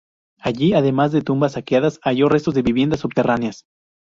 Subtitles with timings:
[0.39, 3.65] Allí, además de tumbas saqueadas, halló restos de viviendas subterráneas.